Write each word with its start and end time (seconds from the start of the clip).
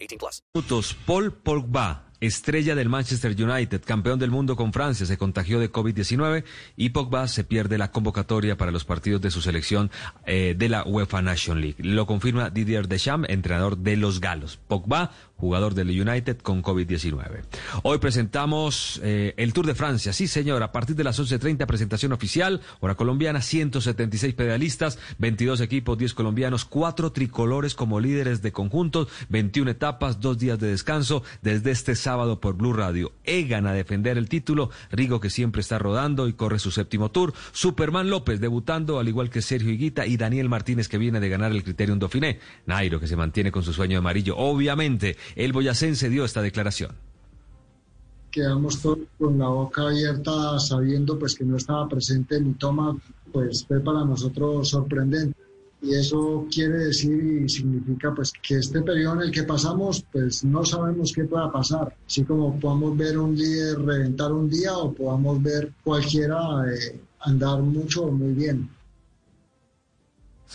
18 0.00 0.18
plus. 0.18 0.42
Paul 1.06 1.30
Pogba, 1.32 2.07
estrella 2.20 2.74
del 2.74 2.88
Manchester 2.88 3.36
United, 3.38 3.82
campeón 3.84 4.18
del 4.18 4.30
mundo 4.30 4.56
con 4.56 4.72
Francia, 4.72 5.06
se 5.06 5.18
contagió 5.18 5.60
de 5.60 5.70
COVID-19 5.70 6.44
y 6.76 6.90
Pogba 6.90 7.28
se 7.28 7.44
pierde 7.44 7.78
la 7.78 7.90
convocatoria 7.90 8.56
para 8.56 8.72
los 8.72 8.84
partidos 8.84 9.20
de 9.20 9.30
su 9.30 9.40
selección 9.40 9.90
eh, 10.26 10.54
de 10.56 10.68
la 10.68 10.84
UEFA 10.84 11.22
Nation 11.22 11.60
League. 11.60 11.76
Lo 11.78 12.06
confirma 12.06 12.50
Didier 12.50 12.88
Deschamps, 12.88 13.28
entrenador 13.28 13.78
de 13.78 13.96
los 13.96 14.20
galos. 14.20 14.58
Pogba, 14.68 15.12
jugador 15.38 15.74
del 15.74 15.88
United 15.88 16.38
con 16.38 16.62
COVID-19. 16.62 17.44
Hoy 17.84 17.98
presentamos 17.98 19.00
eh, 19.04 19.34
el 19.36 19.52
Tour 19.52 19.66
de 19.66 19.74
Francia. 19.74 20.12
Sí, 20.12 20.26
señor, 20.26 20.62
a 20.62 20.72
partir 20.72 20.96
de 20.96 21.04
las 21.04 21.20
11.30 21.20 21.64
presentación 21.66 22.12
oficial, 22.12 22.60
hora 22.80 22.96
colombiana, 22.96 23.40
176 23.40 24.34
pedalistas, 24.34 24.98
22 25.18 25.60
equipos, 25.60 25.96
10 25.96 26.14
colombianos, 26.14 26.64
4 26.64 27.12
tricolores 27.12 27.74
como 27.74 28.00
líderes 28.00 28.42
de 28.42 28.50
conjuntos, 28.50 29.08
21 29.28 29.70
etapas, 29.70 30.20
2 30.20 30.38
días 30.38 30.58
de 30.58 30.68
descanso 30.68 31.22
desde 31.40 31.70
este 31.70 31.94
por 32.40 32.56
Blue 32.56 32.72
Radio. 32.72 33.12
Egan 33.24 33.66
a 33.66 33.74
defender 33.74 34.16
el 34.16 34.30
título, 34.30 34.70
Rigo 34.90 35.20
que 35.20 35.28
siempre 35.28 35.60
está 35.60 35.78
rodando 35.78 36.26
y 36.26 36.32
corre 36.32 36.58
su 36.58 36.70
séptimo 36.70 37.10
tour, 37.10 37.34
Superman 37.52 38.08
López 38.08 38.40
debutando 38.40 38.98
al 38.98 39.08
igual 39.08 39.28
que 39.28 39.42
Sergio 39.42 39.70
Higuita 39.70 40.06
y 40.06 40.16
Daniel 40.16 40.48
Martínez 40.48 40.88
que 40.88 40.96
viene 40.96 41.20
de 41.20 41.28
ganar 41.28 41.52
el 41.52 41.62
Criterium 41.62 41.98
Dauphiné, 41.98 42.38
Nairo 42.64 42.98
que 42.98 43.06
se 43.06 43.16
mantiene 43.16 43.52
con 43.52 43.62
su 43.62 43.74
sueño 43.74 43.98
amarillo. 43.98 44.38
Obviamente, 44.38 45.18
el 45.36 45.52
boyacense 45.52 46.08
dio 46.08 46.24
esta 46.24 46.40
declaración. 46.40 46.92
Quedamos 48.30 48.80
todos 48.80 49.00
con 49.18 49.38
la 49.38 49.48
boca 49.48 49.82
abierta 49.82 50.58
sabiendo 50.60 51.18
pues 51.18 51.34
que 51.34 51.44
no 51.44 51.58
estaba 51.58 51.86
presente 51.88 52.40
mi 52.40 52.54
toma, 52.54 52.96
pues 53.32 53.66
fue 53.66 53.80
para 53.80 54.02
nosotros 54.04 54.70
sorprendente. 54.70 55.37
Y 55.80 55.94
eso 55.94 56.46
quiere 56.52 56.86
decir 56.86 57.42
y 57.44 57.48
significa 57.48 58.12
pues 58.12 58.32
que 58.42 58.56
este 58.56 58.82
periodo 58.82 59.14
en 59.14 59.28
el 59.28 59.30
que 59.30 59.44
pasamos 59.44 60.04
pues 60.10 60.44
no 60.44 60.64
sabemos 60.64 61.12
qué 61.12 61.24
pueda 61.24 61.52
pasar. 61.52 61.94
Así 62.06 62.24
como 62.24 62.58
podamos 62.58 62.96
ver 62.96 63.18
un 63.18 63.36
líder 63.36 63.78
reventar 63.80 64.32
un 64.32 64.50
día 64.50 64.76
o 64.76 64.92
podamos 64.92 65.40
ver 65.42 65.72
cualquiera 65.84 66.36
eh, 66.68 67.00
andar 67.20 67.60
mucho 67.62 68.06
o 68.06 68.10
muy 68.10 68.32
bien. 68.32 68.68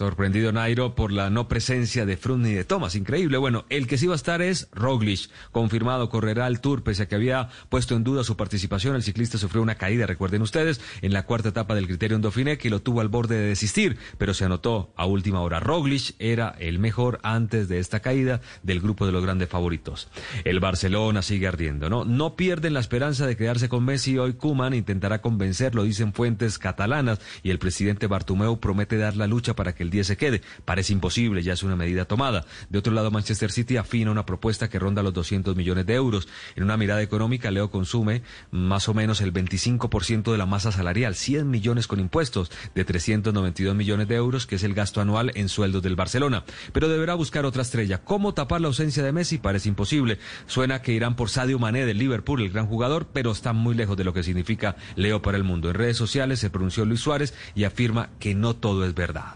Sorprendido 0.04 0.52
Nairo 0.52 0.96
por 0.96 1.14
la 1.14 1.30
no 1.30 1.48
presencia 1.48 2.06
de 2.06 2.18
Froome 2.18 2.50
ni 2.50 2.54
de 2.54 2.66
Thomas. 2.66 2.94
Increíble. 2.96 3.38
Bueno, 3.38 3.64
el 3.70 3.88
que 3.88 3.98
sí 3.98 4.06
va 4.06 4.16
a 4.16 4.18
estar 4.18 4.42
es 4.42 4.68
Roglic. 4.74 5.30
Confirmado, 5.54 6.10
correrá 6.10 6.46
el 6.48 6.60
Tour, 6.60 6.84
pese 6.84 7.04
a 7.04 7.08
que 7.08 7.16
había 7.16 7.48
puesto 7.70 7.96
en 7.96 8.04
duda 8.04 8.26
su 8.26 8.36
participación. 8.36 8.98
El 8.98 9.04
ciclista 9.04 9.38
sufrió 9.38 9.62
una 9.62 9.76
caída, 9.76 10.06
recuerden 10.06 10.42
ustedes, 10.42 10.82
en 11.02 11.14
la 11.14 11.24
cuarta 11.26 11.50
etapa 11.50 11.74
del 11.74 11.88
Criterium 11.88 12.22
Dauphiné, 12.22 12.58
que 12.58 12.70
lo 12.70 12.82
tuvo 12.82 13.00
al 13.00 13.08
borde 13.08 13.38
de 13.38 13.48
desistir, 13.48 13.98
pero 14.18 14.34
se 14.34 14.44
anotó 14.44 14.92
a 14.98 15.06
última 15.06 15.40
hora. 15.40 15.62
Roglic 15.62 16.16
era 16.20 16.54
el 16.60 16.80
mejor 16.80 17.22
antes 17.24 17.70
de 17.70 17.80
esta 17.80 18.02
caída 18.02 18.42
del 18.62 18.82
grupo 18.82 19.06
de 19.06 19.14
los 19.14 19.24
grandes 19.24 19.48
favoritos. 19.48 20.10
El 20.44 20.60
Barcelona 20.60 21.22
sigue 21.22 21.48
ardiendo, 21.48 21.90
¿no? 21.90 22.04
No 22.04 22.36
pierden 22.36 22.74
la 22.74 22.82
esperanza 22.82 23.26
de 23.26 23.38
quedarse 23.38 23.70
con 23.70 23.86
Messi. 23.86 24.18
Hoy 24.18 24.34
Kuman 24.34 24.74
intentará 24.74 25.22
convencerlo, 25.22 25.84
dicen 25.84 26.12
fuentes 26.12 26.60
catalanas, 26.60 27.22
y 27.42 27.52
el 27.52 27.60
presidente 27.60 28.08
Bartumeu 28.08 28.60
promete 28.60 28.98
dar 28.98 29.16
la 29.16 29.28
lucha 29.28 29.56
para 29.56 29.74
que 29.74 29.84
el 29.84 29.93
10 29.94 30.08
se 30.08 30.18
quede. 30.18 30.42
Parece 30.66 30.92
imposible, 30.92 31.42
ya 31.42 31.54
es 31.54 31.64
una 31.64 31.78
medida 31.78 32.04
tomada. 32.06 32.46
De 32.70 32.80
otro 32.80 32.92
lado, 32.92 33.12
Manchester 33.12 33.52
City 33.52 33.78
afina 33.78 34.12
una 34.12 34.26
propuesta 34.26 34.70
que 34.70 34.80
ronda 34.80 35.04
los 35.04 35.14
200 35.14 35.56
millones 35.56 35.86
de 35.86 35.94
euros. 35.94 36.28
En 36.56 36.64
una 36.64 36.76
mirada 36.76 37.02
económica, 37.02 37.52
Leo 37.52 37.72
consume 37.72 38.24
más 38.52 38.90
o 38.90 38.94
menos 38.94 39.22
el 39.22 39.32
25% 39.32 40.32
de 40.32 40.38
la 40.38 40.46
masa 40.46 40.72
salarial, 40.72 41.16
100 41.16 41.50
millones 41.50 41.88
con 41.88 42.00
impuestos, 42.00 42.52
de 42.76 42.84
392 42.84 43.76
millones 43.76 44.08
de 44.08 44.16
euros, 44.16 44.46
que 44.46 44.56
es 44.56 44.64
el 44.64 44.74
gasto 44.74 45.00
anual 45.00 45.32
en 45.36 45.48
sueldos 45.48 45.84
del 45.84 45.96
Barcelona. 45.96 46.44
Pero 46.74 46.90
deberá 46.90 47.14
buscar 47.14 47.46
otra 47.46 47.62
estrella. 47.62 48.04
¿Cómo 48.04 48.34
tapar 48.34 48.60
la 48.60 48.68
ausencia 48.68 49.04
de 49.04 49.14
Messi? 49.14 49.38
Parece 49.38 49.70
imposible. 49.70 50.18
Suena 50.48 50.82
que 50.82 50.94
irán 50.94 51.16
por 51.16 51.30
Sadio 51.30 51.60
Mané 51.60 51.86
del 51.86 52.00
Liverpool, 52.00 52.42
el 52.42 52.50
gran 52.50 52.68
jugador, 52.68 53.08
pero 53.14 53.32
está 53.32 53.54
muy 53.54 53.76
lejos 53.76 53.96
de 53.96 54.04
lo 54.04 54.14
que 54.14 54.24
significa 54.24 54.76
Leo 54.96 55.22
para 55.22 55.38
el 55.38 55.44
mundo. 55.44 55.70
En 55.70 55.76
redes 55.76 55.98
sociales 55.98 56.40
se 56.40 56.50
pronunció 56.50 56.86
Luis 56.86 57.02
Suárez 57.02 57.34
y 57.54 57.66
afirma 57.66 58.10
que 58.20 58.34
no 58.34 58.56
todo 58.56 58.86
es 58.86 58.96
verdad. 58.96 59.36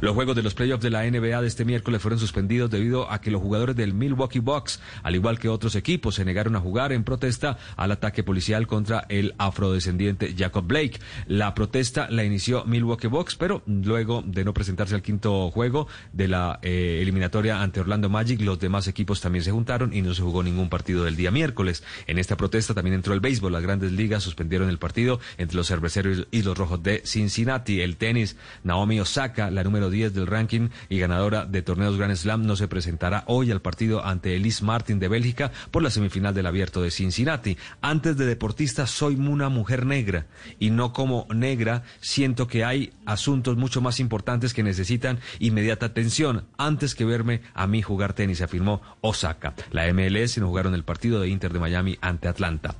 Los 0.00 0.14
juegos 0.14 0.36
de 0.36 0.42
los 0.42 0.54
playoffs 0.54 0.82
de 0.82 0.90
la 0.90 1.08
NBA 1.08 1.40
de 1.40 1.46
este 1.46 1.64
miércoles 1.64 2.00
fueron 2.00 2.18
suspendidos 2.18 2.70
debido 2.70 3.10
a 3.10 3.20
que 3.20 3.30
los 3.30 3.42
jugadores 3.42 3.76
del 3.76 3.94
Milwaukee 3.94 4.38
Bucks, 4.38 4.80
al 5.02 5.14
igual 5.14 5.38
que 5.38 5.48
otros 5.48 5.74
equipos, 5.74 6.14
se 6.14 6.24
negaron 6.24 6.56
a 6.56 6.60
jugar 6.60 6.92
en 6.92 7.04
protesta 7.04 7.58
al 7.76 7.92
ataque 7.92 8.22
policial 8.22 8.66
contra 8.66 9.06
el 9.08 9.34
afrodescendiente 9.38 10.34
Jacob 10.36 10.66
Blake. 10.66 11.00
La 11.26 11.54
protesta 11.54 12.08
la 12.10 12.24
inició 12.24 12.64
Milwaukee 12.64 13.08
Bucks, 13.08 13.36
pero 13.36 13.62
luego 13.66 14.22
de 14.26 14.44
no 14.44 14.54
presentarse 14.54 14.94
al 14.94 15.02
quinto 15.02 15.50
juego 15.50 15.88
de 16.12 16.28
la 16.28 16.58
eh, 16.62 16.98
eliminatoria 17.02 17.62
ante 17.62 17.80
Orlando 17.80 18.08
Magic, 18.08 18.40
los 18.40 18.58
demás 18.58 18.88
equipos 18.88 19.20
también 19.20 19.44
se 19.44 19.50
juntaron 19.50 19.92
y 19.92 20.02
no 20.02 20.14
se 20.14 20.22
jugó 20.22 20.42
ningún 20.42 20.68
partido 20.68 21.04
del 21.04 21.16
día 21.16 21.30
miércoles. 21.30 21.82
En 22.06 22.18
esta 22.18 22.36
protesta 22.36 22.74
también 22.74 22.94
entró 22.94 23.14
el 23.14 23.20
béisbol. 23.20 23.52
Las 23.52 23.62
grandes 23.62 23.92
ligas 23.92 24.22
suspendieron 24.22 24.68
el 24.68 24.78
partido 24.78 25.20
entre 25.38 25.56
los 25.56 25.68
cerveceros 25.68 26.26
y 26.30 26.42
los 26.42 26.56
rojos 26.56 26.82
de 26.82 27.02
Cincinnati. 27.04 27.80
El 27.80 27.96
tenis, 27.96 28.36
Naomi 28.64 29.00
Osaka, 29.00 29.50
la 29.50 29.62
número 29.70 29.88
10 29.88 30.14
del 30.14 30.26
ranking 30.26 30.68
y 30.88 30.98
ganadora 30.98 31.46
de 31.46 31.62
torneos 31.62 31.96
Grand 31.96 32.16
Slam, 32.16 32.44
no 32.44 32.56
se 32.56 32.66
presentará 32.66 33.22
hoy 33.28 33.52
al 33.52 33.62
partido 33.62 34.04
ante 34.04 34.34
Elise 34.34 34.64
Martin 34.64 34.98
de 34.98 35.06
Bélgica 35.06 35.52
por 35.70 35.80
la 35.80 35.90
semifinal 35.90 36.34
del 36.34 36.46
Abierto 36.46 36.82
de 36.82 36.90
Cincinnati. 36.90 37.56
Antes 37.80 38.16
de 38.16 38.26
deportista 38.26 38.88
soy 38.88 39.14
una 39.14 39.48
mujer 39.48 39.86
negra 39.86 40.26
y 40.58 40.70
no 40.70 40.92
como 40.92 41.28
negra 41.32 41.84
siento 42.00 42.48
que 42.48 42.64
hay 42.64 42.92
asuntos 43.06 43.56
mucho 43.56 43.80
más 43.80 44.00
importantes 44.00 44.54
que 44.54 44.64
necesitan 44.64 45.20
inmediata 45.38 45.86
atención 45.86 46.46
antes 46.58 46.96
que 46.96 47.04
verme 47.04 47.42
a 47.54 47.68
mí 47.68 47.80
jugar 47.80 48.12
tenis, 48.12 48.42
afirmó 48.42 48.82
Osaka. 49.02 49.54
La 49.70 49.92
MLS 49.92 50.38
no 50.38 50.48
jugaron 50.48 50.74
el 50.74 50.82
partido 50.82 51.20
de 51.20 51.28
Inter 51.28 51.52
de 51.52 51.60
Miami 51.60 51.96
ante 52.00 52.26
Atlanta. 52.26 52.74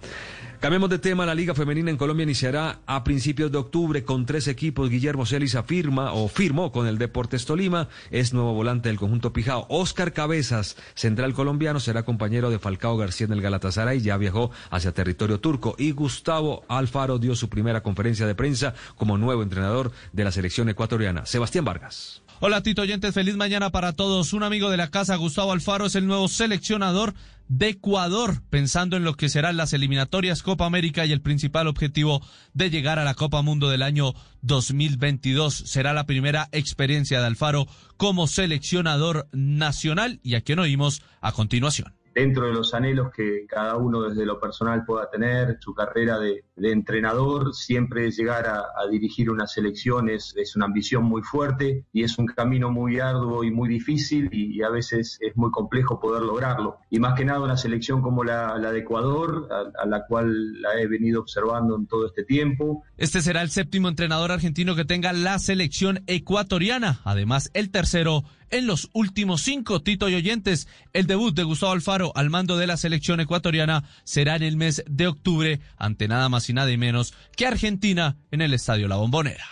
Cambiemos 0.61 0.91
de 0.91 0.99
tema, 0.99 1.25
la 1.25 1.35
Liga 1.35 1.55
Femenina 1.55 1.91
en 1.91 1.97
Colombia 1.97 2.25
iniciará 2.25 2.81
a 2.85 3.03
principios 3.03 3.51
de 3.51 3.57
octubre 3.57 4.05
con 4.05 4.27
tres 4.27 4.47
equipos. 4.47 4.91
Guillermo 4.91 5.25
Celis 5.25 5.55
afirma 5.55 6.13
o 6.13 6.29
firmó 6.29 6.71
con 6.71 6.87
el 6.87 6.99
Deportes 6.99 7.47
Tolima, 7.47 7.89
es 8.11 8.35
nuevo 8.35 8.53
volante 8.53 8.91
del 8.91 8.99
conjunto 8.99 9.33
Pijao. 9.33 9.65
Oscar 9.71 10.13
Cabezas, 10.13 10.77
central 10.95 11.33
colombiano, 11.33 11.81
será 11.81 12.03
compañero 12.03 12.51
de 12.51 12.59
Falcao 12.59 12.99
García 12.99 13.27
en 13.27 13.33
el 13.33 13.41
Galatasaray, 13.41 14.03
ya 14.03 14.19
viajó 14.19 14.51
hacia 14.69 14.93
territorio 14.93 15.41
turco. 15.41 15.77
Y 15.79 15.93
Gustavo 15.93 16.63
Alfaro 16.69 17.19
dio 17.19 17.35
su 17.37 17.49
primera 17.49 17.83
conferencia 17.83 18.27
de 18.27 18.35
prensa 18.35 18.75
como 18.97 19.17
nuevo 19.17 19.43
entrenador 19.43 19.93
de 20.13 20.25
la 20.25 20.31
selección 20.31 20.69
ecuatoriana. 20.69 21.25
Sebastián 21.25 21.65
Vargas. 21.65 22.21
Hola 22.43 22.63
Tito 22.63 22.81
Oyentes, 22.81 23.13
feliz 23.13 23.37
mañana 23.37 23.69
para 23.69 23.93
todos. 23.93 24.33
Un 24.33 24.43
amigo 24.45 24.71
de 24.71 24.79
la 24.79 24.91
casa, 24.91 25.15
Gustavo 25.17 25.53
Alfaro, 25.53 25.85
es 25.85 25.95
el 25.95 26.07
nuevo 26.07 26.27
seleccionador 26.27 27.13
de 27.49 27.69
Ecuador, 27.69 28.43
pensando 28.49 28.97
en 28.97 29.05
lo 29.05 29.13
que 29.13 29.29
serán 29.29 29.59
las 29.59 29.75
eliminatorias 29.75 30.43
Copa 30.43 30.65
América 30.65 31.05
y 31.05 31.13
el 31.13 31.21
principal 31.21 31.67
objetivo 31.67 32.23
de 32.55 32.71
llegar 32.71 32.99
a 32.99 33.05
la 33.05 33.13
Copa 33.13 33.43
Mundo 33.43 33.69
del 33.69 33.83
año 33.83 34.15
2022. 34.41 35.55
Será 35.55 35.93
la 35.93 36.07
primera 36.07 36.49
experiencia 36.53 37.21
de 37.21 37.27
Alfaro 37.27 37.67
como 37.99 38.27
seleccionador 38.27 39.29
nacional 39.33 40.19
y 40.23 40.35
a 40.35 40.41
quien 40.41 40.61
oímos 40.61 41.03
a 41.21 41.33
continuación 41.33 42.00
dentro 42.15 42.47
de 42.47 42.53
los 42.53 42.75
anhelos 42.75 43.11
que 43.15 43.47
cada 43.47 43.77
uno 43.77 44.03
desde 44.03 44.27
lo 44.27 44.41
personal 44.41 44.85
pueda 44.85 45.11
tener, 45.11 45.59
su 45.61 45.75
carrera 45.75 46.19
de, 46.19 46.45
entrenador, 46.57 47.55
siempre 47.55 48.11
llegar 48.11 48.47
a, 48.47 48.67
dirigir 48.91 49.31
una 49.31 49.47
selección 49.47 50.09
es, 50.11 50.35
una 50.57 50.67
ambición 50.67 51.05
muy 51.05 51.23
fuerte 51.23 51.85
y 51.93 52.03
es 52.03 52.19
un 52.19 52.27
camino 52.27 52.71
muy 52.71 52.99
arduo 52.99 53.45
y 53.45 53.51
muy 53.51 53.69
difícil 53.69 54.29
y, 54.33 54.61
a 54.63 54.69
veces 54.69 55.19
es 55.21 55.37
muy 55.37 55.51
complejo 55.51 56.01
poder 56.01 56.23
lograrlo. 56.23 56.79
Y 56.91 56.99
más 56.99 57.15
que 57.15 57.25
nada 57.25 57.41
una 57.41 57.57
selección 57.57 58.03
como 58.03 58.25
la, 58.25 58.59
de 58.59 58.79
Ecuador, 58.81 59.49
a, 59.51 59.83
a, 59.83 59.87
la 59.87 60.05
cual 60.07 60.61
la 60.61 60.79
he 60.81 60.87
venido 60.87 61.21
observando 61.21 61.77
en 61.77 61.87
todo 61.87 62.07
este 62.07 62.25
tiempo. 62.25 62.85
Este 62.99 63.23
será 63.23 63.43
el 63.43 63.51
séptimo 63.51 63.89
entrenador 63.89 64.33
argentino 64.33 64.77
que 64.77 64.85
tenga 64.85 65.13
la 65.13 65.39
selección 65.39 66.03
ecuatoriana, 66.07 67.01
además 67.05 67.51
el 67.55 67.71
tercero 67.71 68.25
en 68.51 68.67
los 68.67 68.89
últimos 68.93 69.43
cinco. 69.43 69.83
Tito 69.83 70.09
y 70.09 70.15
oyentes, 70.15 70.69
el 70.93 71.07
debut 71.07 71.35
de 71.35 71.45
Gustavo 71.45 71.73
Alfaro 71.73 72.13
al 72.15 72.31
mando 72.31 72.57
de 72.57 72.67
la 72.67 72.77
selección 72.77 73.21
ecuatoriana 73.21 73.85
será 74.05 74.37
en 74.37 74.43
el 74.43 74.57
mes 74.57 74.85
de 74.89 75.07
octubre 75.07 75.61
ante 75.77 76.09
nada 76.09 76.29
más 76.29 76.49
y 76.49 76.53
nada 76.53 76.71
menos 76.77 77.15
que 77.37 77.47
Argentina 77.47 78.17
en 78.31 78.43
el 78.43 78.55
Estadio 78.55 78.89
La 78.89 78.97
Bombonera. 78.97 79.47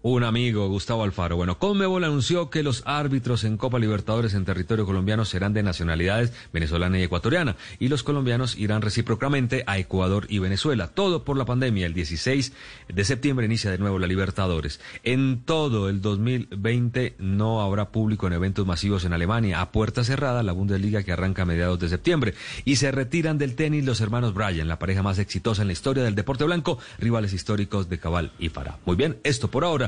Un 0.00 0.22
amigo, 0.22 0.68
Gustavo 0.68 1.02
Alfaro. 1.02 1.34
Bueno, 1.34 1.58
Conmebol 1.58 2.04
anunció 2.04 2.50
que 2.50 2.62
los 2.62 2.84
árbitros 2.86 3.42
en 3.42 3.56
Copa 3.56 3.80
Libertadores 3.80 4.32
en 4.34 4.44
territorio 4.44 4.86
colombiano 4.86 5.24
serán 5.24 5.54
de 5.54 5.64
nacionalidades 5.64 6.32
venezolana 6.52 7.00
y 7.00 7.02
ecuatoriana, 7.02 7.56
y 7.80 7.88
los 7.88 8.04
colombianos 8.04 8.56
irán 8.56 8.80
recíprocamente 8.80 9.64
a 9.66 9.76
Ecuador 9.76 10.26
y 10.28 10.38
Venezuela. 10.38 10.86
Todo 10.86 11.24
por 11.24 11.36
la 11.36 11.46
pandemia. 11.46 11.84
El 11.84 11.94
16 11.94 12.52
de 12.88 13.04
septiembre 13.04 13.46
inicia 13.46 13.72
de 13.72 13.78
nuevo 13.78 13.98
la 13.98 14.06
Libertadores. 14.06 14.78
En 15.02 15.42
todo 15.42 15.88
el 15.88 16.00
2020 16.00 17.16
no 17.18 17.60
habrá 17.60 17.90
público 17.90 18.28
en 18.28 18.34
eventos 18.34 18.64
masivos 18.64 19.04
en 19.04 19.14
Alemania. 19.14 19.60
A 19.60 19.72
puerta 19.72 20.04
cerrada, 20.04 20.44
la 20.44 20.52
Bundesliga 20.52 21.02
que 21.02 21.10
arranca 21.10 21.42
a 21.42 21.46
mediados 21.46 21.80
de 21.80 21.88
septiembre. 21.88 22.34
Y 22.64 22.76
se 22.76 22.92
retiran 22.92 23.36
del 23.36 23.56
tenis 23.56 23.84
los 23.84 24.00
hermanos 24.00 24.32
Bryan, 24.32 24.68
la 24.68 24.78
pareja 24.78 25.02
más 25.02 25.18
exitosa 25.18 25.62
en 25.62 25.68
la 25.68 25.72
historia 25.72 26.04
del 26.04 26.14
deporte 26.14 26.44
blanco, 26.44 26.78
rivales 27.00 27.32
históricos 27.32 27.88
de 27.88 27.98
Cabal 27.98 28.30
y 28.38 28.48
Farah. 28.48 28.78
Muy 28.86 28.94
bien, 28.94 29.18
esto 29.24 29.50
por 29.50 29.64
ahora 29.64 29.87